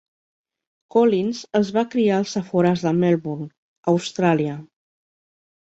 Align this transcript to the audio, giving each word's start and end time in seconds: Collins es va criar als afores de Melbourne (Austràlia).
Collins 0.95 1.41
es 1.59 1.69
va 1.75 1.83
criar 1.95 2.17
als 2.21 2.33
afores 2.41 2.87
de 2.87 2.95
Melbourne 3.03 3.49
(Austràlia). 3.93 4.57